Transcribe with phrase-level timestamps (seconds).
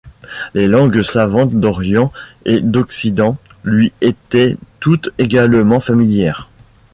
[0.55, 2.11] Les langues savantes d’Orient
[2.45, 6.49] et d’Occident lui étaient toutes également familières.